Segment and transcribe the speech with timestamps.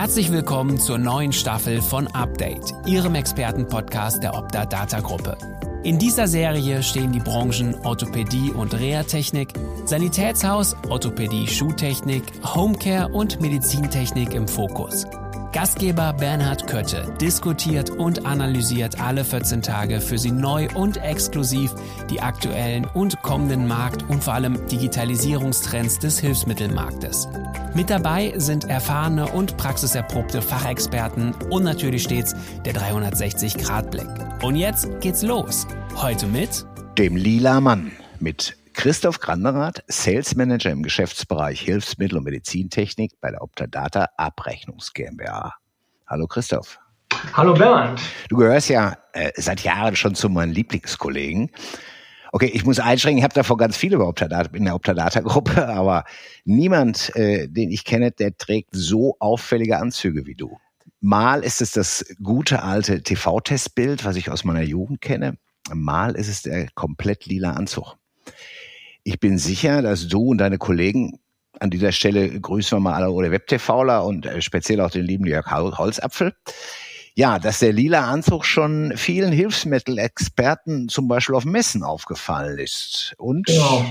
[0.00, 5.36] Herzlich willkommen zur neuen Staffel von Update, Ihrem Expertenpodcast der Opta Data Gruppe.
[5.82, 9.52] In dieser Serie stehen die Branchen Orthopädie und Reha-Technik,
[9.84, 15.04] Sanitätshaus, Orthopädie, Schuhtechnik, Homecare und Medizintechnik im Fokus.
[15.52, 21.74] Gastgeber Bernhard Kötte diskutiert und analysiert alle 14 Tage für Sie neu und exklusiv
[22.08, 27.26] die aktuellen und kommenden Markt- und vor allem Digitalisierungstrends des Hilfsmittelmarktes.
[27.74, 34.08] Mit dabei sind erfahrene und praxiserprobte Fachexperten und natürlich stets der 360-Grad-Blick.
[34.42, 35.66] Und jetzt geht's los.
[35.96, 36.64] Heute mit
[36.96, 37.90] dem Lila Mann
[38.20, 45.54] mit Christoph Granderath, Sales Manager im Geschäftsbereich Hilfsmittel und Medizintechnik bei der Optadata Abrechnungs GmbH.
[46.06, 46.78] Hallo Christoph.
[47.34, 48.00] Hallo Bernd.
[48.28, 51.50] Du gehörst ja äh, seit Jahren schon zu meinen Lieblingskollegen.
[52.32, 56.04] Okay, ich muss einschränken, ich habe davor ganz viele über Optadata, in der Optadata-Gruppe, aber
[56.44, 60.58] niemand, äh, den ich kenne, der trägt so auffällige Anzüge wie du.
[61.00, 65.36] Mal ist es das gute alte TV-Testbild, was ich aus meiner Jugend kenne.
[65.72, 67.99] Mal ist es der komplett lila Anzug.
[69.10, 71.18] Ich bin sicher, dass du und deine Kollegen
[71.58, 75.26] an dieser Stelle grüßen wir mal alle oder WebTVler und äh, speziell auch den lieben
[75.26, 76.32] Jörg Holzapfel.
[77.16, 83.14] Ja, dass der lila Anzug schon vielen Hilfsmittelexperten zum Beispiel auf Messen aufgefallen ist.
[83.18, 83.84] Und genau.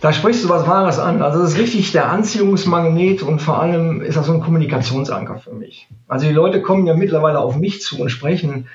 [0.00, 1.20] Da sprichst du was Wahres an.
[1.20, 5.52] Also das ist richtig der Anziehungsmagnet und vor allem ist das so ein Kommunikationsanker für
[5.52, 5.88] mich.
[6.08, 8.66] Also die Leute kommen ja mittlerweile auf mich zu und sprechen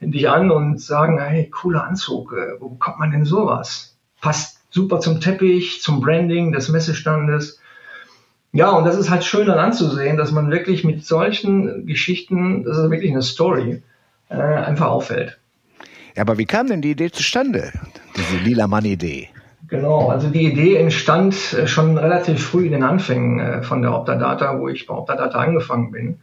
[0.00, 3.98] dich an und sagen, hey, cooler Anzug, äh, wo kommt man denn sowas?
[4.22, 7.60] Passt super zum Teppich, zum Branding des Messestandes.
[8.52, 12.78] Ja, und das ist halt schön dann anzusehen, dass man wirklich mit solchen Geschichten, das
[12.78, 13.82] ist wirklich eine Story,
[14.28, 15.38] äh, einfach auffällt.
[16.16, 17.72] Ja, aber wie kam denn die Idee zustande,
[18.16, 19.28] diese Lila Mann-Idee?
[19.68, 23.94] Genau, also die Idee entstand äh, schon relativ früh in den Anfängen äh, von der
[23.94, 26.18] Optadata, wo ich bei Optadata angefangen bin.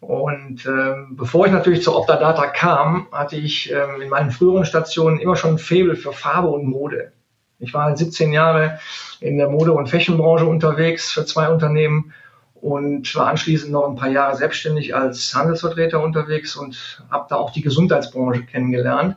[0.00, 5.18] Und ähm, bevor ich natürlich zur Optadata kam, hatte ich ähm, in meinen früheren Stationen
[5.18, 7.12] immer schon ein Faible für Farbe und Mode.
[7.58, 8.78] Ich war halt 17 Jahre
[9.20, 12.12] in der Mode- und Fashionbranche unterwegs für zwei Unternehmen
[12.54, 17.50] und war anschließend noch ein paar Jahre selbstständig als Handelsvertreter unterwegs und habe da auch
[17.50, 19.16] die Gesundheitsbranche kennengelernt.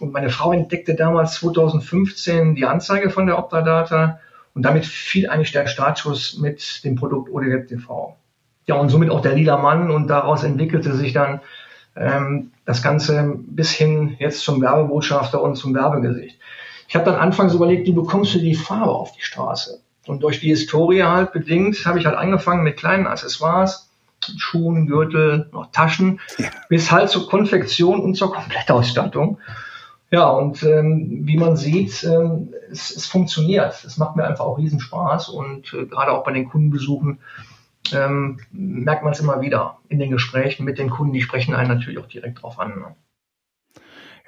[0.00, 4.20] Und meine Frau entdeckte damals 2015 die Anzeige von der Optadata
[4.54, 8.16] und damit fiel eigentlich der Startschuss mit dem Produkt ODWeb TV.
[8.66, 11.40] Ja, und somit auch der lila Mann und daraus entwickelte sich dann
[11.94, 16.38] ähm, das Ganze bis hin jetzt zum Werbebotschafter und zum Werbegesicht.
[16.88, 19.80] Ich habe dann anfangs überlegt, wie bekommst du die Farbe auf die Straße?
[20.06, 23.90] Und durch die Historie halt bedingt habe ich halt angefangen mit kleinen Accessoires,
[24.36, 26.48] Schuhen, Gürtel, noch Taschen, ja.
[26.68, 29.38] bis halt zur Konfektion und zur Komplettausstattung.
[30.10, 33.84] Ja, und ähm, wie man sieht, ähm, es, es funktioniert.
[33.84, 37.18] Es macht mir einfach auch Riesenspaß und äh, gerade auch bei den Kundenbesuchen
[37.92, 41.12] ähm, merkt man es immer wieder in den Gesprächen mit den Kunden.
[41.12, 42.70] Die sprechen einen natürlich auch direkt drauf an.
[42.70, 42.96] Ne?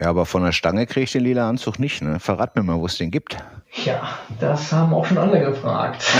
[0.01, 2.03] Ja, aber von der Stange kriege ich den lila Anzug nicht.
[2.03, 2.21] Ne?
[2.21, 3.37] Verrat mir mal, wo es den gibt.
[3.85, 6.05] Ja, das haben auch schon andere gefragt.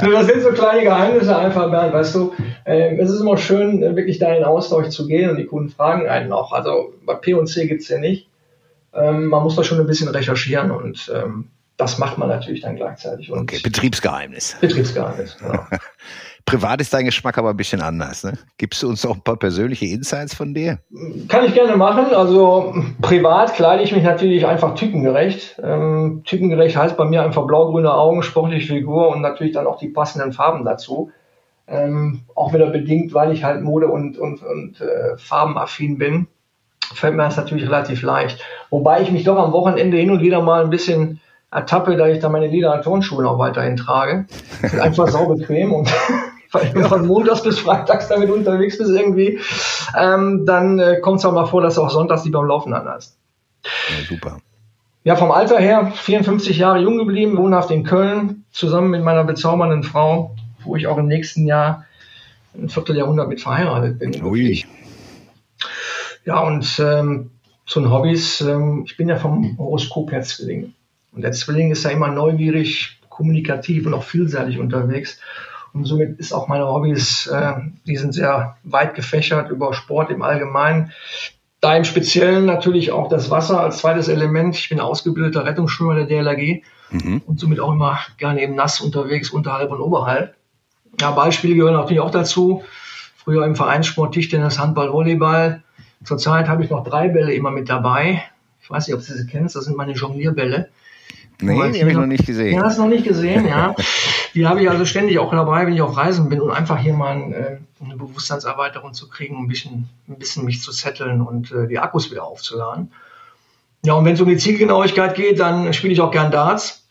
[0.00, 2.32] Das sind so kleine Geheimnisse einfach, Bernd, weißt du.
[2.64, 6.08] Ähm, es ist immer schön, wirklich da in Austausch zu gehen und die Kunden fragen
[6.08, 6.52] einen auch.
[6.52, 8.28] Also bei P&C gibt es ja nicht.
[8.94, 12.76] Ähm, man muss da schon ein bisschen recherchieren und ähm, das macht man natürlich dann
[12.76, 13.30] gleichzeitig.
[13.30, 14.56] Und okay, Betriebsgeheimnis.
[14.60, 15.66] Betriebsgeheimnis, genau.
[16.46, 18.22] Privat ist dein Geschmack aber ein bisschen anders.
[18.22, 18.34] Ne?
[18.56, 20.78] Gibst du uns auch ein paar persönliche Insights von dir?
[21.28, 22.14] Kann ich gerne machen.
[22.14, 25.60] Also privat kleide ich mich natürlich einfach typengerecht.
[25.60, 29.88] Ähm, typengerecht heißt bei mir einfach blau-grüne Augen, sportliche Figur und natürlich dann auch die
[29.88, 31.10] passenden Farben dazu.
[31.66, 36.28] Ähm, auch wieder bedingt, weil ich halt Mode und, und, und äh, farbenaffin bin,
[36.94, 38.40] fällt mir das natürlich relativ leicht.
[38.70, 41.20] Wobei ich mich doch am Wochenende hin und wieder mal ein bisschen
[41.50, 44.26] ertappe, da ich da meine lila Tonschuhe auch weiterhin trage.
[44.80, 45.92] Einfach sau bequem und
[46.52, 49.40] weil du von montags bis freitags damit unterwegs bist irgendwie,
[49.96, 52.72] ähm, dann äh, kommt es auch mal vor, dass du auch sonntags die beim Laufen
[52.72, 53.18] anhast.
[53.64, 54.38] Ja, super.
[55.04, 59.84] Ja, vom Alter her 54 Jahre jung geblieben, wohnhaft in Köln, zusammen mit meiner bezaubernden
[59.84, 60.34] Frau,
[60.64, 61.84] wo ich auch im nächsten Jahr
[62.56, 64.22] ein Vierteljahrhundert mit verheiratet bin.
[64.24, 64.64] Ui.
[66.24, 67.30] Ja, und ähm,
[67.66, 70.74] zu den Hobbys, ähm, ich bin ja vom Horoskop her Zwilling.
[71.12, 75.20] Und der Zwilling ist ja immer neugierig, kommunikativ und auch vielseitig unterwegs.
[75.76, 77.52] Und somit ist auch meine Hobbys, äh,
[77.86, 80.92] die sind sehr weit gefächert über Sport im Allgemeinen.
[81.60, 84.56] Da im Speziellen natürlich auch das Wasser als zweites Element.
[84.56, 87.20] Ich bin ausgebildeter Rettungsschwimmer der DLRG mhm.
[87.26, 90.34] und somit auch immer gerne eben nass unterwegs, unterhalb und oberhalb.
[90.98, 92.62] Ja, Beispiele gehören natürlich auch dazu.
[93.16, 95.62] Früher im Vereinssport Tischtennis, Handball, Volleyball.
[96.04, 98.22] Zurzeit habe ich noch drei Bälle immer mit dabei.
[98.62, 99.56] Ich weiß nicht, ob du sie kennst.
[99.56, 100.70] Das sind meine Jonglierbälle.
[101.42, 102.54] Nee, die habe ich noch nicht gesehen.
[102.54, 103.74] Ja, hast du noch nicht gesehen, ja.
[104.36, 106.92] Die habe ich also ständig auch dabei, wenn ich auf Reisen bin, um einfach hier
[106.92, 111.66] mal äh, eine Bewusstseinserweiterung zu kriegen, ein bisschen, ein bisschen mich zu zetteln und äh,
[111.66, 112.92] die Akkus wieder aufzuladen.
[113.82, 116.86] Ja, und wenn es um die Zielgenauigkeit geht, dann spiele ich auch gern Darts,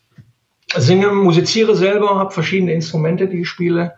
[0.75, 3.93] singe, musiziere selber, habe verschiedene Instrumente, die ich spiele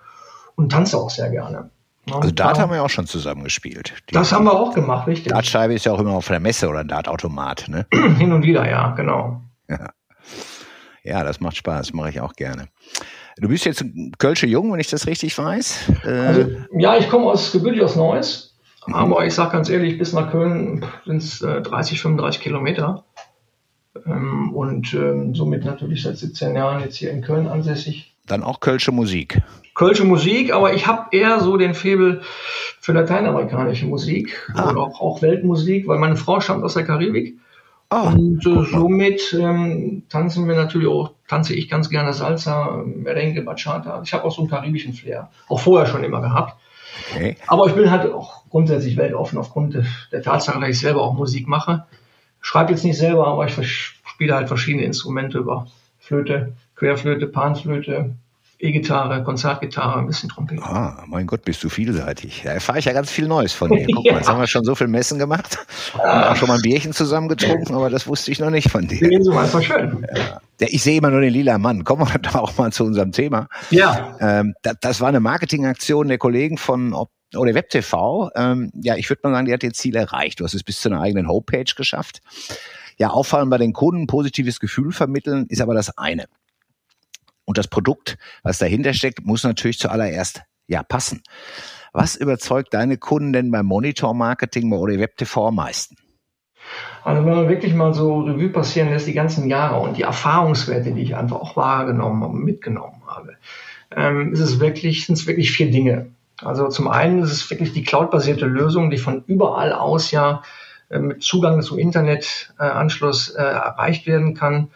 [0.56, 1.70] und tanze auch sehr gerne.
[2.12, 3.94] Also Dart haben wir auch schon zusammen gespielt.
[4.10, 5.32] Die das haben wir auch gemacht, richtig.
[5.32, 7.86] Dartscheibe ist ja auch immer auf der Messe oder ein Dartautomat, ne?
[8.18, 9.42] Hin und wieder, ja, genau.
[9.70, 9.90] Ja.
[11.04, 12.68] ja, das macht Spaß, mache ich auch gerne.
[13.40, 15.92] Du bist jetzt ein Kölsche Jung, wenn ich das richtig weiß.
[16.06, 18.56] Äh, also, ja, ich komme aus gebürtig aus Neuss,
[18.88, 18.96] mhm.
[18.96, 23.04] aber ich sage ganz ehrlich, bis nach Köln sind es äh, 30, 35 Kilometer.
[24.06, 28.16] Ähm, und ähm, somit natürlich seit 17 Jahren jetzt hier in Köln ansässig.
[28.26, 29.42] Dann auch Kölsche Musik.
[29.76, 32.22] Kölsche Musik, aber ich habe eher so den Febel
[32.80, 34.72] für lateinamerikanische Musik ah.
[34.72, 37.38] oder auch, auch, Weltmusik, weil meine Frau stammt aus der Karibik.
[37.92, 43.42] Oh, und äh, somit ähm, tanzen wir natürlich auch, tanze ich ganz gerne Salsa, Merengue,
[43.44, 44.02] Bachata.
[44.04, 46.56] Ich habe auch so einen karibischen Flair, auch vorher schon immer gehabt.
[47.12, 47.38] Okay.
[47.48, 49.78] Aber ich bin halt auch grundsätzlich weltoffen aufgrund
[50.12, 51.86] der Tatsache, dass ich selber auch Musik mache.
[52.42, 53.68] Schreibe jetzt nicht selber, aber ich
[54.06, 55.68] spiele halt verschiedene Instrumente über
[56.00, 58.16] Flöte, Querflöte, Panflöte,
[58.60, 60.64] E-Gitarre, Konzertgitarre, ein bisschen Trompete.
[60.64, 62.42] Ah, mein Gott, bist du vielseitig.
[62.44, 63.86] Da erfahre ich ja ganz viel Neues von dir.
[63.94, 64.14] Guck ja.
[64.14, 65.60] mal, jetzt haben wir schon so viel Messen gemacht
[65.94, 68.88] und auch schon mal ein Bierchen zusammen getrunken, aber das wusste ich noch nicht von
[68.88, 69.08] dir.
[69.08, 70.08] Nee, so einfach schön.
[70.16, 70.42] Ja.
[70.60, 71.84] Ich sehe immer nur den lila Mann.
[71.84, 73.48] Kommen wir doch auch mal zu unserem Thema.
[73.70, 74.18] Ja.
[74.20, 76.94] Ähm, das, das, war eine Marketingaktion der Kollegen von
[77.36, 78.32] oder WebTV.
[78.36, 80.40] Ähm, ja, ich würde mal sagen, die hat ihr Ziel erreicht.
[80.40, 82.22] Du hast es bis zu einer eigenen Homepage geschafft.
[82.98, 86.26] Ja, auffallen bei den Kunden, positives Gefühl vermitteln, ist aber das eine.
[87.48, 91.24] Und das Produkt, was dahinter steckt, muss natürlich zuallererst ja passen.
[91.94, 95.96] Was überzeugt deine Kunden denn beim Monitor-Marketing oder WebTV am meisten?
[97.06, 100.92] Also wenn man wirklich mal so Revue passieren lässt, die ganzen Jahre und die Erfahrungswerte,
[100.92, 103.38] die ich einfach auch wahrgenommen und mitgenommen habe,
[103.96, 106.08] ähm, ist es wirklich, sind es wirklich vier Dinge.
[106.42, 110.44] Also zum einen ist es wirklich die cloudbasierte Lösung, die von überall aus ja
[110.90, 114.68] äh, mit Zugang zu Internetanschluss äh, erreicht werden kann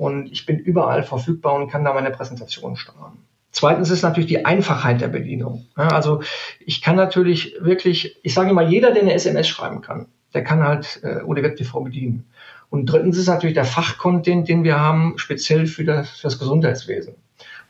[0.00, 3.18] und ich bin überall verfügbar und kann da meine Präsentation steuern.
[3.50, 5.66] Zweitens ist natürlich die Einfachheit der Bedienung.
[5.74, 6.22] also
[6.64, 10.62] ich kann natürlich wirklich, ich sage immer, jeder, der eine SMS schreiben kann, der kann
[10.62, 12.24] halt äh, ODWeb TV bedienen.
[12.70, 17.16] Und drittens ist natürlich der Fachcontent, den wir haben, speziell für das, für das Gesundheitswesen.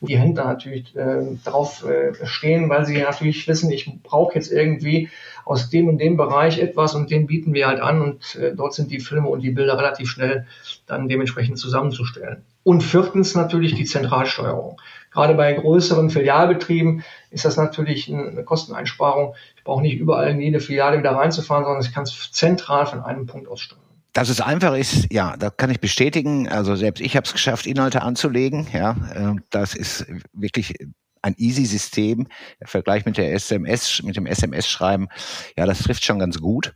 [0.02, 5.10] Die Händler natürlich äh, darauf äh, stehen, weil sie natürlich wissen, ich brauche jetzt irgendwie
[5.44, 8.72] aus dem und dem Bereich etwas und den bieten wir halt an und äh, dort
[8.72, 10.46] sind die Filme und die Bilder relativ schnell
[10.86, 12.44] dann dementsprechend zusammenzustellen.
[12.62, 14.80] Und viertens natürlich die Zentralsteuerung.
[15.10, 19.34] Gerade bei größeren Filialbetrieben ist das natürlich eine Kosteneinsparung.
[19.56, 23.00] Ich brauche nicht überall in jede Filiale wieder reinzufahren, sondern ich kann es zentral von
[23.02, 23.89] einem Punkt aus steuern.
[24.12, 26.48] Dass es einfach ist, ja, da kann ich bestätigen.
[26.48, 28.66] Also selbst ich habe es geschafft, Inhalte anzulegen.
[28.72, 30.74] Ja, äh, das ist wirklich
[31.22, 32.26] ein easy System.
[32.60, 35.08] Der Vergleich mit der SMS, mit dem SMS-Schreiben,
[35.56, 36.74] ja, das trifft schon ganz gut.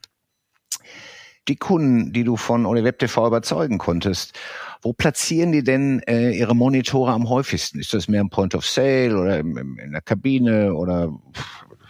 [1.48, 4.32] Die Kunden, die du von OnlyWeb TV überzeugen konntest,
[4.80, 7.80] wo platzieren die denn äh, ihre Monitore am häufigsten?
[7.80, 11.12] Ist das mehr im Point of Sale oder im, in der Kabine oder?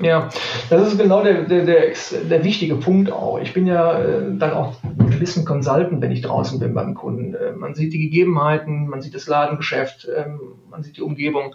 [0.01, 0.29] Ja,
[0.71, 1.93] das ist genau der, der, der,
[2.29, 3.39] der wichtige Punkt auch.
[3.39, 7.35] Ich bin ja äh, dann auch ein gewissen Consultant, wenn ich draußen bin beim Kunden.
[7.35, 10.27] Äh, man sieht die Gegebenheiten, man sieht das Ladengeschäft, äh,
[10.69, 11.55] man sieht die Umgebung.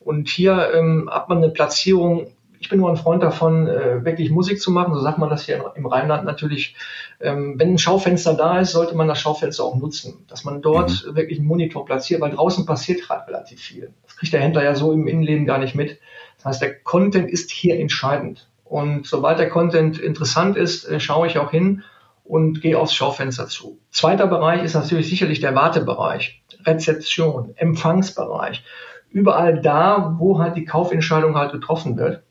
[0.00, 2.28] Und hier ähm, hat man eine Platzierung.
[2.58, 4.94] Ich bin nur ein Freund davon, äh, wirklich Musik zu machen.
[4.94, 6.76] So sagt man das hier im Rheinland natürlich.
[7.20, 10.24] Ähm, wenn ein Schaufenster da ist, sollte man das Schaufenster auch nutzen.
[10.28, 11.16] Dass man dort mhm.
[11.16, 13.92] wirklich einen Monitor platziert, weil draußen passiert gerade relativ viel.
[14.06, 15.98] Das kriegt der Händler ja so im Innenleben gar nicht mit.
[16.36, 18.48] Das heißt, der Content ist hier entscheidend.
[18.64, 21.82] Und sobald der Content interessant ist, äh, schaue ich auch hin
[22.24, 23.78] und gehe aufs Schaufenster zu.
[23.90, 28.64] Zweiter Bereich ist natürlich sicherlich der Wartebereich, Rezeption, Empfangsbereich
[29.10, 32.22] überall da, wo halt die Kaufentscheidung halt getroffen wird.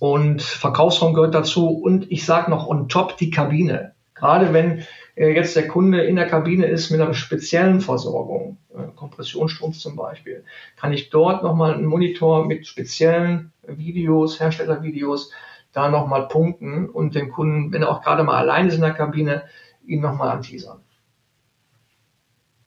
[0.00, 3.93] Und Verkaufsraum gehört dazu und ich sage noch on top die Kabine.
[4.14, 4.84] Gerade wenn
[5.16, 9.96] äh, jetzt der Kunde in der Kabine ist mit einer speziellen Versorgung, äh, Kompressionsstrumpf zum
[9.96, 10.44] Beispiel,
[10.76, 15.32] kann ich dort nochmal einen Monitor mit speziellen Videos, Herstellervideos,
[15.72, 18.92] da nochmal punkten und den Kunden, wenn er auch gerade mal allein ist in der
[18.92, 19.42] Kabine,
[19.84, 20.83] ihn nochmal anteasern.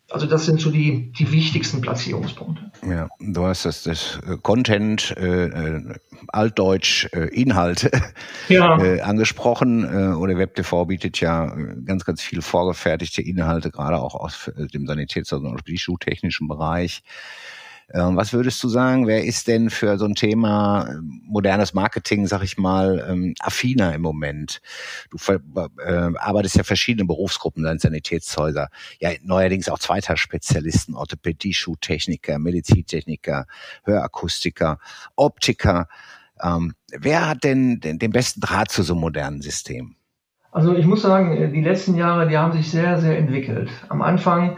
[0.09, 2.71] Also das sind so die, die wichtigsten Platzierungspunkte.
[2.87, 5.95] Ja, du hast das, das äh, Content, äh, äh,
[6.29, 7.91] Altdeutsch, äh, Inhalte
[8.47, 8.81] ja.
[8.81, 9.83] äh, angesprochen.
[9.83, 11.53] Äh, oder WebTV bietet ja
[11.85, 17.03] ganz, ganz viele vorgefertigte Inhalte, gerade auch aus dem Sanitäts- und Schuhtechnischen Bereich.
[17.93, 22.27] Ähm, was würdest du sagen, wer ist denn für so ein Thema ähm, modernes Marketing,
[22.27, 24.61] sag ich mal, ähm, affiner im Moment?
[25.09, 25.39] Du äh,
[26.17, 28.67] arbeitest ja verschiedene Berufsgruppen, dein Sanitätshäuser,
[28.99, 33.45] ja neuerdings auch Zweiteilspezialisten, Orthopädie, Schuhtechniker, Medizintechniker,
[33.85, 34.79] Hörakustiker,
[35.15, 35.87] Optiker.
[36.43, 39.95] Ähm, wer hat denn den, den besten Draht zu so einem modernen System?
[40.51, 43.69] Also ich muss sagen, die letzten Jahre, die haben sich sehr, sehr entwickelt.
[43.87, 44.57] Am Anfang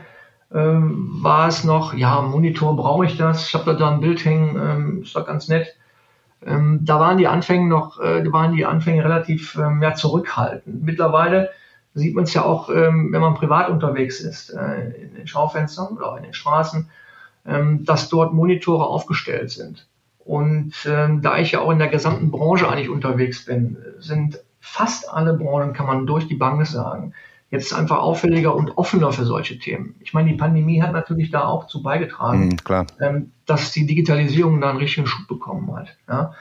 [0.54, 4.58] ähm, war es noch, ja, Monitor brauche ich das, ich habe da, ein Bild hängen,
[4.58, 5.76] ähm, ist doch ganz nett.
[6.46, 10.84] Ähm, da waren die Anfänge noch, äh, waren die Anfänge relativ ähm, ja, zurückhaltend.
[10.84, 11.50] Mittlerweile
[11.94, 15.98] sieht man es ja auch, ähm, wenn man privat unterwegs ist, äh, in den Schaufenstern
[15.98, 16.90] oder in den Straßen,
[17.46, 19.88] ähm, dass dort Monitore aufgestellt sind.
[20.20, 25.12] Und ähm, da ich ja auch in der gesamten Branche eigentlich unterwegs bin, sind fast
[25.12, 27.14] alle Branchen, kann man durch die Bank sagen,
[27.52, 29.96] jetzt einfach auffälliger und offener für solche Themen.
[30.02, 34.62] Ich meine, die Pandemie hat natürlich da auch zu beigetragen, mhm, ähm, dass die Digitalisierung
[34.62, 35.98] da einen richtigen Schub bekommen hat.
[36.08, 36.34] Ja?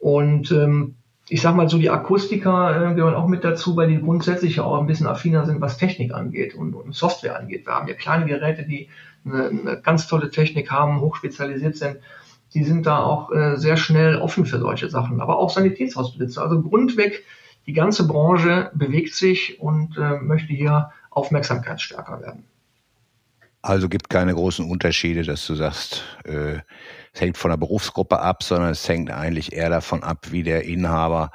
[0.00, 0.96] Und ähm,
[1.28, 4.78] ich sag mal so, die Akustiker äh, gehören auch mit dazu, weil die grundsätzlich auch
[4.78, 7.64] ein bisschen affiner sind, was Technik angeht und, und Software angeht.
[7.66, 8.88] Wir haben ja kleine Geräte, die
[9.24, 11.96] eine, eine ganz tolle Technik haben, hochspezialisiert sind.
[12.52, 15.22] Die sind da auch äh, sehr schnell offen für solche Sachen.
[15.22, 16.42] Aber auch Sanitätshausbesitzer.
[16.42, 17.24] Also grundweg
[17.66, 22.44] die ganze Branche bewegt sich und äh, möchte hier aufmerksamkeitsstärker werden.
[23.62, 26.58] Also gibt keine großen Unterschiede, dass du sagst, äh,
[27.14, 30.64] es hängt von der Berufsgruppe ab, sondern es hängt eigentlich eher davon ab, wie der
[30.64, 31.30] Inhaber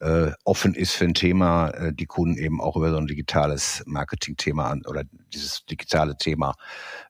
[0.00, 3.82] äh, offen ist für ein Thema, äh, die Kunden eben auch über so ein digitales
[3.86, 5.02] Marketing-Thema an, oder
[5.34, 6.54] dieses digitale Thema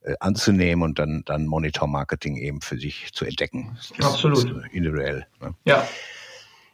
[0.02, 3.78] äh, anzunehmen und dann, dann Monitor-Marketing eben für sich zu entdecken.
[4.00, 4.44] Absolut.
[4.72, 5.26] individuell.
[5.40, 5.54] Ne?
[5.64, 5.86] Ja.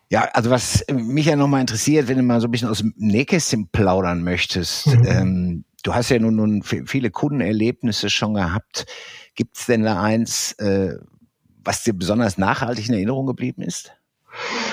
[0.08, 2.94] Ja, also was mich ja nochmal interessiert, wenn du mal so ein bisschen aus dem
[2.96, 4.86] Nähkästchen plaudern möchtest.
[4.86, 5.04] Mhm.
[5.06, 8.86] Ähm, du hast ja nun, nun viele Kundenerlebnisse schon gehabt.
[9.34, 10.94] Gibt es denn da eins, äh,
[11.64, 13.92] was dir besonders nachhaltig in Erinnerung geblieben ist?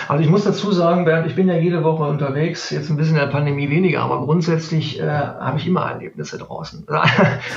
[0.07, 3.15] Also ich muss dazu sagen, Bernd, ich bin ja jede Woche unterwegs, jetzt ein bisschen
[3.15, 6.85] in der Pandemie weniger, aber grundsätzlich äh, habe ich immer Erlebnisse draußen.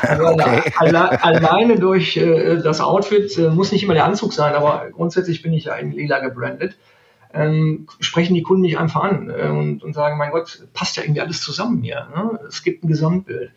[0.03, 0.73] Also okay.
[0.79, 5.43] alle, alleine durch äh, das Outfit, äh, muss nicht immer der Anzug sein, aber grundsätzlich
[5.43, 6.77] bin ich ja in lila gebrandet
[7.37, 11.03] ähm, sprechen die Kunden nicht einfach an äh, und, und sagen, mein Gott, passt ja
[11.03, 12.09] irgendwie alles zusammen hier.
[12.15, 12.41] Ne?
[12.49, 13.51] Es gibt ein Gesamtbild.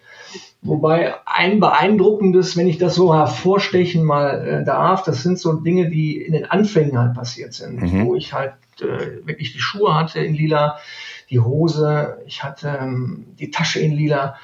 [0.62, 5.90] Wobei ein beeindruckendes, wenn ich das so hervorstechen mal äh, darf, das sind so Dinge,
[5.90, 8.06] die in den Anfängen halt passiert sind, mhm.
[8.06, 10.78] wo ich halt äh, wirklich die Schuhe hatte in lila,
[11.30, 14.36] die Hose, ich hatte ähm, die Tasche in lila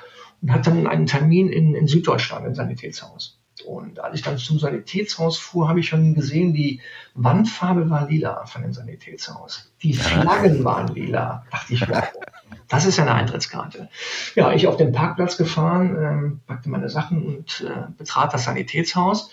[0.41, 3.34] und hatte dann einen Termin in, in Süddeutschland im Sanitätshaus.
[3.63, 6.81] Und als ich dann zum Sanitätshaus fuhr, habe ich schon gesehen, die
[7.13, 9.71] Wandfarbe war lila von dem Sanitätshaus.
[9.81, 11.45] Die Flaggen waren lila.
[11.51, 12.03] Dachte ich, wow,
[12.67, 13.89] das ist ja eine Eintrittskarte.
[14.35, 19.31] Ja, ich auf den Parkplatz gefahren, ähm, packte meine Sachen und äh, betrat das Sanitätshaus.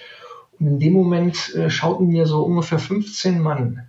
[0.58, 3.88] Und in dem Moment äh, schauten mir so ungefähr 15 Mann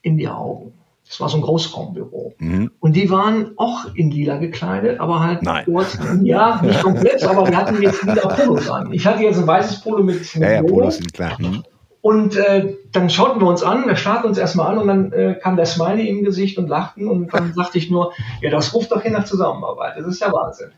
[0.00, 0.77] in die Augen.
[1.08, 2.34] Das war so ein Großraumbüro.
[2.38, 2.70] Mhm.
[2.80, 5.64] Und die waren auch in lila gekleidet, aber halt Nein.
[5.64, 8.92] Kurz, ja, nicht komplett, aber die hatten jetzt lila Polos an.
[8.92, 11.36] Ich hatte jetzt ein weißes Polo mit, mit ja, ja, Polos sind klar.
[11.38, 11.64] Mhm.
[12.00, 15.34] Und äh, dann schauten wir uns an, er starrte uns erstmal an und dann äh,
[15.42, 18.12] kam der Smiley im Gesicht und lachten und dann sagte ich nur,
[18.42, 19.94] ja, das ruft doch hin nach Zusammenarbeit.
[19.98, 20.70] Das ist ja Wahnsinn.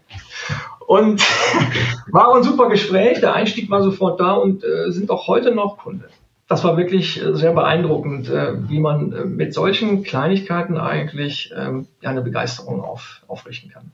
[0.87, 1.23] Und
[2.13, 5.79] war ein super Gespräch, der Einstieg war sofort da und äh, sind auch heute noch
[5.79, 6.09] Kunde
[6.51, 11.87] das war wirklich äh, sehr beeindruckend, äh, wie man äh, mit solchen Kleinigkeiten eigentlich ähm,
[12.03, 13.93] eine Begeisterung auf, aufrichten kann.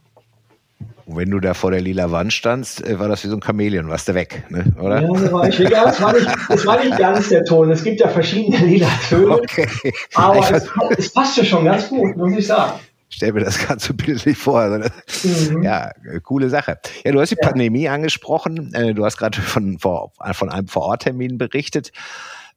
[1.04, 3.88] Und wenn du da vor der lila Wand standst, war das wie so ein Chamäleon,
[3.88, 4.64] warst du weg, ne?
[4.80, 5.02] oder?
[5.02, 7.70] Ja, das war, ich, das, war nicht, das war nicht ganz der Ton.
[7.70, 9.68] Es gibt ja verschiedene lila Töne, okay.
[10.14, 12.72] aber es, es passt ja schon ganz gut, muss ich sagen
[13.08, 14.60] stell mir das gerade so bildlich vor.
[14.60, 14.88] Also
[15.25, 15.62] mhm.
[15.62, 16.78] Ja, coole Sache.
[17.04, 17.48] Ja, du hast die ja.
[17.48, 18.72] Pandemie angesprochen.
[18.94, 21.92] Du hast gerade von, von einem Vororttermin berichtet.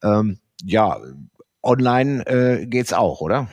[0.04, 0.98] Ähm, ja,
[1.64, 3.48] online äh, geht's auch, oder?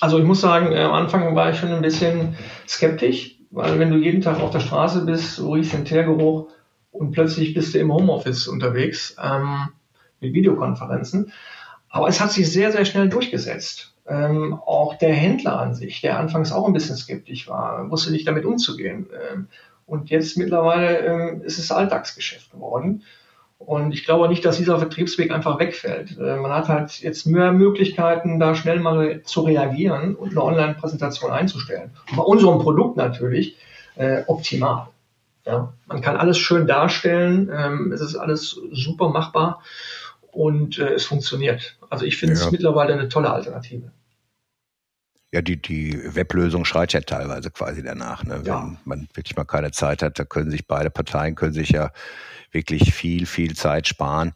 [0.00, 2.36] Also ich muss sagen, am Anfang war ich schon ein bisschen
[2.68, 6.48] skeptisch, weil wenn du jeden Tag auf der Straße bist, du riechst den Teergeruch
[6.92, 9.70] und plötzlich bist du im Homeoffice unterwegs ähm,
[10.20, 11.32] mit Videokonferenzen.
[11.88, 13.94] Aber es hat sich sehr, sehr schnell durchgesetzt.
[14.06, 18.26] Ähm, auch der Händler an sich, der anfangs auch ein bisschen skeptisch war, wusste nicht
[18.26, 19.06] damit umzugehen.
[19.32, 19.48] Ähm,
[19.86, 23.02] und jetzt mittlerweile ähm, ist es Alltagsgeschäft geworden.
[23.58, 26.16] Und ich glaube nicht, dass dieser Vertriebsweg einfach wegfällt.
[26.16, 31.30] Äh, man hat halt jetzt mehr Möglichkeiten, da schnell mal zu reagieren und eine Online-Präsentation
[31.32, 31.90] einzustellen.
[32.16, 33.56] bei unserem Produkt natürlich
[33.96, 34.88] äh, optimal.
[35.44, 39.62] Ja, man kann alles schön darstellen, ähm, es ist alles super machbar
[40.30, 41.76] und äh, es funktioniert.
[41.90, 42.40] Also ich finde ja.
[42.40, 43.90] es mittlerweile eine tolle Alternative.
[45.30, 48.24] Ja, die, die Weblösung schreit ja teilweise quasi danach.
[48.24, 48.40] Ne?
[48.44, 48.62] Ja.
[48.62, 51.90] Wenn man wirklich mal keine Zeit hat, da können sich beide Parteien können sich ja
[52.50, 54.32] wirklich viel, viel Zeit sparen.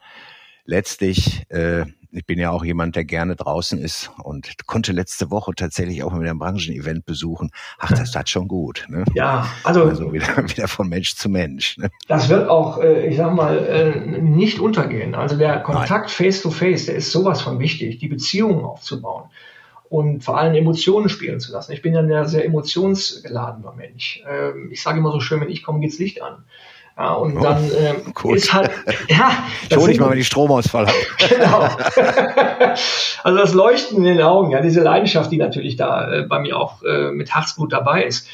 [0.65, 5.55] letztlich, äh, ich bin ja auch jemand, der gerne draußen ist und konnte letzte Woche
[5.57, 7.51] tatsächlich auch mit einem Branchen-Event besuchen.
[7.79, 8.85] Ach, das tat schon gut.
[8.91, 9.05] Ne?
[9.15, 11.79] Ja, also, also wieder, wieder von Mensch zu Mensch.
[11.79, 11.91] Ne?
[12.07, 15.15] Das wird auch, äh, ich sag mal, äh, nicht untergehen.
[15.15, 19.31] Also der Kontakt face-to-face, -face, der ist sowas von wichtig, die Beziehungen aufzubauen
[19.93, 21.73] und vor allem Emotionen spielen zu lassen.
[21.73, 24.25] Ich bin ja ein sehr emotionsgeladener Mensch.
[24.27, 26.45] Ähm, ich sage immer so schön, wenn ich komme, geht's Licht an.
[26.97, 28.71] Ja, und oh, dann ähm, ist halt,
[29.09, 29.45] ja.
[29.71, 30.99] Schon nicht mal, wenn ich Stromausfall habe.
[31.29, 31.69] genau.
[33.23, 36.57] also das Leuchten in den Augen, ja, diese Leidenschaft, die natürlich da äh, bei mir
[36.57, 38.27] auch äh, mit Herzblut dabei ist.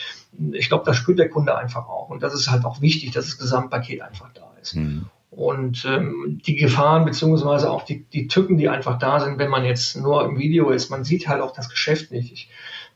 [0.53, 2.09] Ich glaube, das spürt der Kunde einfach auch.
[2.09, 4.77] Und das ist halt auch wichtig, dass das Gesamtpaket einfach da ist.
[4.77, 5.07] Mhm.
[5.31, 9.65] Und ähm, die Gefahren beziehungsweise auch die, die Tücken, die einfach da sind, wenn man
[9.65, 12.33] jetzt nur im Video ist, man sieht halt auch das Geschäft nicht.
[12.33, 12.51] Ich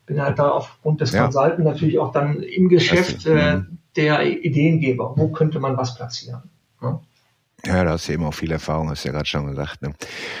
[0.05, 1.23] bin halt da aufgrund des ja.
[1.23, 3.61] Consulten natürlich auch dann im Geschäft äh,
[3.95, 5.13] der Ideengeber.
[5.15, 6.43] Wo könnte man was platzieren?
[6.81, 6.99] Ne?
[7.65, 9.81] Ja, da hast du eben auch viel Erfahrung, hast du ja gerade schon gesagt.
[9.81, 9.93] Ne?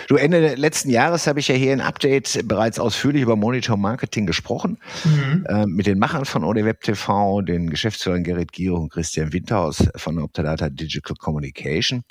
[0.09, 4.25] Du, Ende letzten Jahres habe ich ja hier in Update bereits ausführlich über Monitor Marketing
[4.25, 4.77] gesprochen.
[5.05, 5.45] Mhm.
[5.47, 10.19] Äh, mit den Machern von ODWeb TV, den Geschäftsführern Gerrit Giro und Christian Winterhaus von
[10.19, 12.03] Optadata Digital Communication.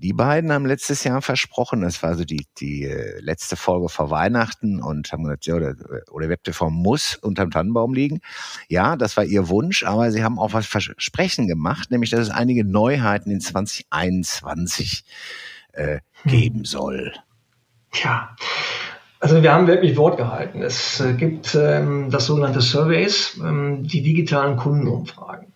[0.00, 4.10] Die beiden haben letztes Jahr versprochen, das war so die, die äh, letzte Folge vor
[4.10, 5.74] Weihnachten und haben gesagt, ja, oder,
[6.12, 8.20] oder WebTV muss unterm Tannenbaum liegen.
[8.68, 12.30] Ja, das war ihr Wunsch, aber sie haben auch was Versprechen gemacht, nämlich, dass es
[12.30, 15.04] einige Neuheiten in 2021
[15.72, 16.30] äh, hm.
[16.30, 17.12] geben soll.
[17.92, 18.36] Ja,
[19.18, 20.62] also wir haben wirklich Wort gehalten.
[20.62, 25.47] Es äh, gibt ähm, das sogenannte Surveys, ähm, die digitalen Kundenumfragen.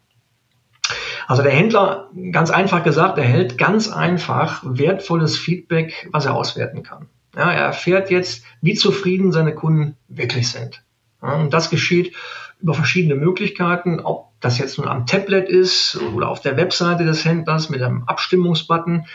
[1.27, 7.07] Also der Händler, ganz einfach gesagt, erhält ganz einfach wertvolles Feedback, was er auswerten kann.
[7.37, 10.83] Ja, er erfährt jetzt, wie zufrieden seine Kunden wirklich sind.
[11.23, 12.15] Ja, und das geschieht
[12.61, 17.25] über verschiedene Möglichkeiten, ob das jetzt nun am Tablet ist oder auf der Webseite des
[17.25, 19.07] Händlers mit einem Abstimmungsbutton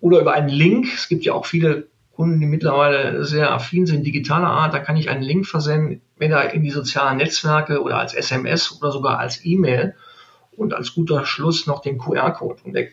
[0.00, 0.86] oder über einen Link.
[0.94, 4.72] Es gibt ja auch viele Kunden, die mittlerweile sehr affin sind, digitaler Art.
[4.72, 8.92] Da kann ich einen Link versenden, entweder in die sozialen Netzwerke oder als SMS oder
[8.92, 9.96] sogar als E-Mail
[10.56, 12.62] und als guter Schluss noch den QR-Code.
[12.64, 12.88] Und der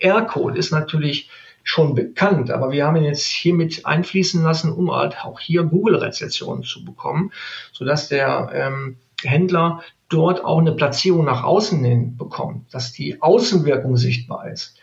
[0.00, 1.30] QR-Code ist natürlich
[1.64, 6.64] schon bekannt, aber wir haben ihn jetzt hiermit einfließen lassen, um halt auch hier Google-Rezessionen
[6.64, 7.30] zu bekommen,
[7.72, 13.96] sodass der ähm, Händler dort auch eine Platzierung nach außen hin bekommt, dass die Außenwirkung
[13.96, 14.76] sichtbar ist.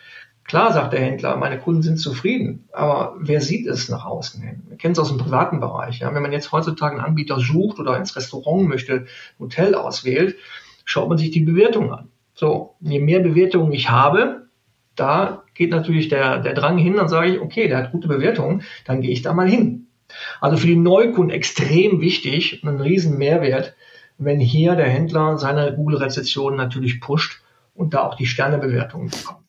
[0.50, 4.64] Klar sagt der Händler, meine Kunden sind zufrieden, aber wer sieht es nach außen hin?
[4.68, 6.00] Wir kennen es aus dem privaten Bereich.
[6.00, 6.12] Ja?
[6.16, 9.06] Wenn man jetzt heutzutage einen Anbieter sucht oder ins Restaurant möchte,
[9.38, 10.38] Hotel auswählt,
[10.86, 12.10] schaut man sich die Bewertung an.
[12.40, 14.48] So, je mehr Bewertungen ich habe,
[14.96, 18.64] da geht natürlich der, der Drang hin, dann sage ich, okay, der hat gute Bewertungen,
[18.86, 19.88] dann gehe ich da mal hin.
[20.40, 23.76] Also für die Neukunden extrem wichtig und ein riesen Mehrwert,
[24.18, 27.42] wenn hier der Händler seine Google-Rezession natürlich pusht
[27.74, 29.46] und da auch die Sternebewertungen bekommt.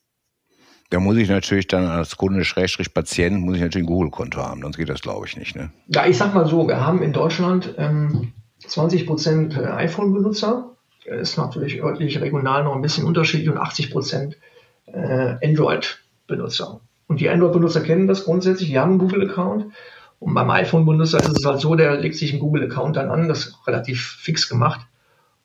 [0.89, 4.63] Da muss ich natürlich dann als Kunde, Schrägstrich Patient, muss ich natürlich ein Google-Konto haben,
[4.63, 5.55] sonst geht das glaube ich nicht.
[5.55, 5.71] Ne?
[5.87, 8.33] Ja, ich sag mal so, wir haben in Deutschland ähm,
[8.67, 10.71] 20 Prozent iPhone-Benutzer
[11.05, 14.37] ist natürlich örtlich, regional noch ein bisschen unterschiedlich und 80 Prozent
[14.85, 16.81] äh, Android-Benutzer.
[17.07, 19.65] Und die Android-Benutzer kennen das grundsätzlich, die haben einen Google-Account.
[20.19, 23.47] Und beim iPhone-Benutzer ist es halt so, der legt sich einen Google-Account dann an, das
[23.47, 24.81] ist relativ fix gemacht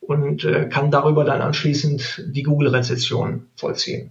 [0.01, 4.11] und äh, kann darüber dann anschließend die Google-Rezession vollziehen.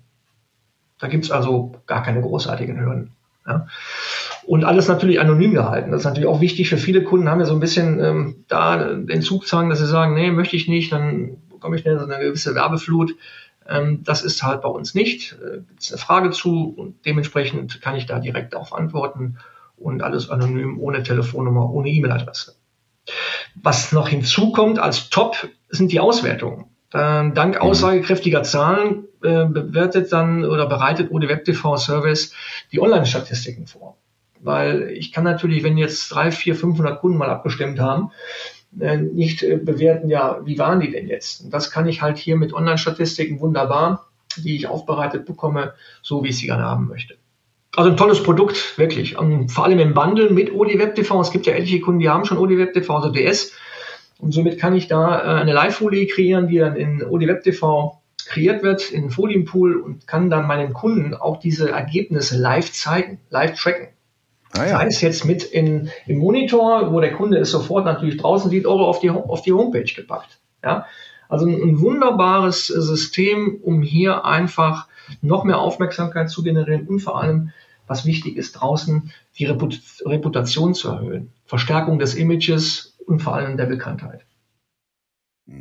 [1.00, 3.12] Da gibt's also gar keine großartigen Hürden.
[3.46, 3.68] Ja.
[4.46, 5.92] Und alles natürlich anonym gehalten.
[5.92, 8.94] Das ist natürlich auch wichtig für viele Kunden, haben ja so ein bisschen ähm, da
[8.94, 12.24] den Zugzwang, dass sie sagen, nee, möchte ich nicht, dann bekomme ich schnell so eine
[12.24, 13.16] gewisse Werbeflut.
[13.68, 15.34] Ähm, das ist halt bei uns nicht.
[15.34, 19.38] Äh, Gibt es eine Frage zu und dementsprechend kann ich da direkt darauf antworten
[19.78, 22.56] und alles anonym, ohne Telefonnummer, ohne E-Mail-Adresse.
[23.56, 26.66] Was noch hinzukommt als Top sind die Auswertungen.
[26.94, 27.62] Äh, dank mhm.
[27.62, 32.34] aussagekräftiger Zahlen äh, bewertet dann oder bereitet OD Web TV Service
[32.72, 33.98] die Online-Statistiken vor.
[34.42, 38.12] Weil ich kann natürlich, wenn jetzt drei, vier, 500 Kunden mal abgestimmt haben,
[38.80, 41.46] äh, nicht äh, bewerten, ja, wie waren die denn jetzt?
[41.46, 46.30] Und das kann ich halt hier mit Online-Statistiken wunderbar, die ich aufbereitet bekomme, so wie
[46.30, 47.16] ich sie gerne haben möchte.
[47.76, 49.18] Also ein tolles Produkt, wirklich.
[49.18, 51.20] Und vor allem im Bundle mit OD Web TV.
[51.22, 53.52] Es gibt ja etliche Kunden, die haben schon OD Web TV, also DS.
[54.20, 58.02] Und somit kann ich da äh, eine Live-Folie kreieren, die dann in OD Web TV
[58.28, 63.60] kreiert wird, in Folienpool und kann dann meinen Kunden auch diese Ergebnisse live zeigen, live
[63.60, 63.90] tracken.
[64.58, 64.78] Ah, ja.
[64.80, 68.66] Sei es jetzt mit in, im Monitor, wo der Kunde es sofort natürlich draußen sieht,
[68.66, 70.40] oder auf die, auf die Homepage gepackt.
[70.64, 70.86] Ja?
[71.30, 74.88] Also ein, ein wunderbares System, um hier einfach
[75.22, 77.52] noch mehr Aufmerksamkeit zu generieren und vor allem,
[77.88, 81.32] was wichtig ist, draußen die Reput Reputation zu erhöhen.
[81.46, 84.26] Verstärkung des Images und vor allem der Bekanntheit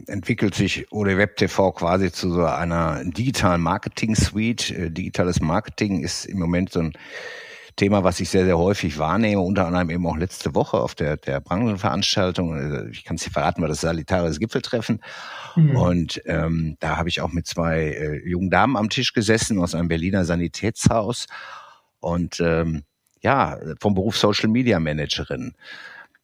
[0.06, 4.70] entwickelt sich ODWeb TV quasi zu so einer digitalen Marketing Suite.
[4.70, 6.92] Äh, digitales Marketing ist im Moment so ein
[7.76, 11.16] Thema, was ich sehr, sehr häufig wahrnehme, unter anderem eben auch letzte Woche auf der,
[11.16, 12.90] der Branchenveranstaltung.
[12.90, 15.00] Ich kann es dir verraten, war das Salitares Gipfeltreffen.
[15.56, 15.76] Mhm.
[15.76, 19.74] Und ähm, da habe ich auch mit zwei äh, jungen Damen am Tisch gesessen aus
[19.74, 21.26] einem Berliner Sanitätshaus
[22.00, 22.84] und ähm,
[23.22, 25.54] ja, vom Beruf Social Media Managerin.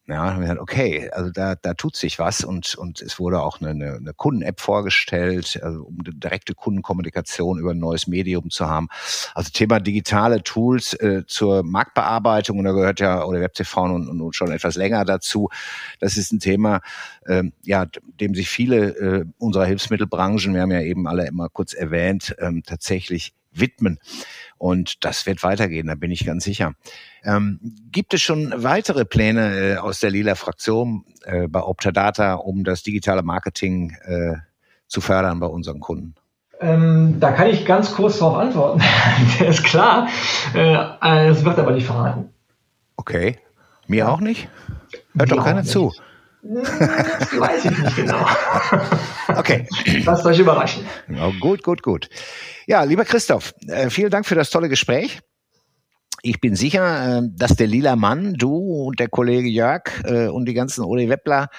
[0.07, 3.39] Ja, haben wir gesagt, okay, also da, da tut sich was und, und es wurde
[3.41, 8.67] auch eine, eine, eine Kunden-App vorgestellt, also um direkte Kundenkommunikation über ein neues Medium zu
[8.67, 8.87] haben.
[9.35, 14.33] Also Thema digitale Tools äh, zur Marktbearbeitung, und da gehört ja oder WebTV nun, nun
[14.33, 15.49] schon etwas länger dazu.
[15.99, 16.81] Das ist ein Thema,
[17.25, 17.85] äh, ja,
[18.19, 22.63] dem sich viele äh, unserer Hilfsmittelbranchen, wir haben ja eben alle immer kurz erwähnt, ähm,
[22.65, 23.99] tatsächlich widmen.
[24.57, 26.73] Und das wird weitergehen, da bin ich ganz sicher.
[27.23, 27.59] Ähm,
[27.91, 33.23] gibt es schon weitere Pläne äh, aus der Lila-Fraktion äh, bei Optadata, um das digitale
[33.23, 34.35] Marketing äh,
[34.87, 36.15] zu fördern bei unseren Kunden?
[36.59, 38.81] Ähm, da kann ich ganz kurz darauf antworten.
[39.39, 40.07] der ist klar.
[40.53, 42.29] Äh, das wird aber nicht verraten.
[42.97, 43.39] Okay.
[43.87, 44.47] Mir auch nicht?
[45.15, 45.89] Hört Mir doch keiner zu.
[45.89, 46.10] Das
[46.43, 48.25] weiß ich nicht genau.
[49.37, 49.65] Okay.
[50.03, 50.85] Lasst euch überraschen.
[51.09, 52.09] Oh, gut, gut, gut.
[52.67, 55.21] Ja, lieber Christoph, äh, vielen Dank für das tolle Gespräch.
[56.23, 58.55] Ich bin sicher, äh, dass der lila Mann, du
[58.85, 61.49] und der Kollege Jörg äh, und die ganzen Uli Weppler,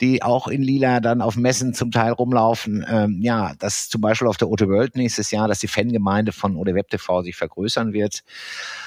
[0.00, 4.28] die auch in lila dann auf Messen zum Teil rumlaufen, ähm, ja, dass zum Beispiel
[4.28, 7.92] auf der Ote World nächstes Jahr, dass die Fangemeinde von Uli Web TV sich vergrößern
[7.92, 8.22] wird.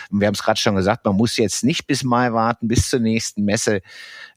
[0.10, 3.02] Wir haben es gerade schon gesagt, man muss jetzt nicht bis Mai warten, bis zur
[3.02, 3.82] nächsten Messe.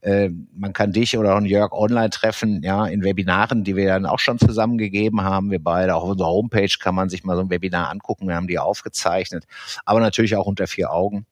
[0.01, 4.07] Äh, man kann dich oder auch Jörg online treffen, ja, in Webinaren, die wir dann
[4.07, 5.53] auch schon zusammengegeben haben.
[5.53, 8.27] Wir beide, auch auf unserer Homepage kann man sich mal so ein Webinar angucken.
[8.27, 9.45] Wir haben die aufgezeichnet,
[9.85, 11.27] aber natürlich auch unter vier Augen.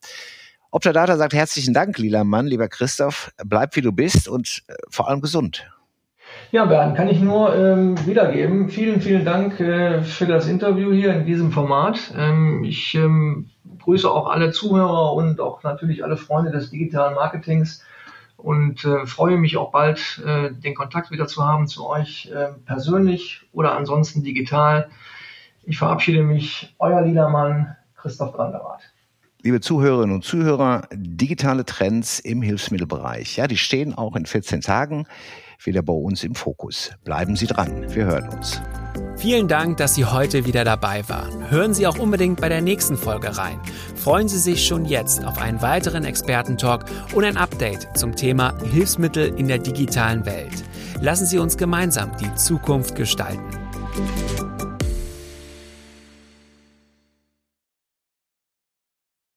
[0.70, 3.32] Optadata sagt herzlichen Dank, lila Mann, lieber Christoph.
[3.46, 5.66] Bleib wie du bist und äh, vor allem gesund.
[6.52, 8.68] Ja, Bernd, kann ich nur ähm, wiedergeben.
[8.68, 12.12] Vielen, vielen Dank äh, für das Interview hier in diesem Format.
[12.14, 17.82] Ähm, ich ähm, grüße auch alle Zuhörer und auch natürlich alle Freunde des digitalen Marketings
[18.36, 22.48] und äh, freue mich auch bald, äh, den Kontakt wieder zu haben zu euch äh,
[22.66, 24.90] persönlich oder ansonsten digital.
[25.62, 28.82] Ich verabschiede mich, euer Liedermann Christoph Granderath.
[29.40, 35.06] Liebe Zuhörerinnen und Zuhörer, digitale Trends im Hilfsmittelbereich, ja, die stehen auch in 14 Tagen
[35.62, 36.90] wieder bei uns im Fokus.
[37.04, 38.60] Bleiben Sie dran, wir hören uns.
[39.16, 41.50] Vielen Dank, dass Sie heute wieder dabei waren.
[41.50, 43.60] Hören Sie auch unbedingt bei der nächsten Folge rein.
[43.94, 49.34] Freuen Sie sich schon jetzt auf einen weiteren Expertentalk und ein Update zum Thema Hilfsmittel
[49.36, 50.64] in der digitalen Welt.
[51.00, 53.44] Lassen Sie uns gemeinsam die Zukunft gestalten.